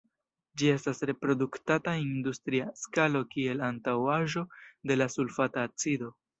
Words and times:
Ĝi 0.61 0.69
estas 0.75 1.01
produktata 1.25 1.93
en 1.99 2.07
industria 2.15 2.67
skalo 2.85 3.23
kiel 3.37 3.63
antaŭaĵo 3.69 4.47
de 4.93 5.01
la 5.01 5.13
sulfata 5.19 5.71
acido. 5.73 6.15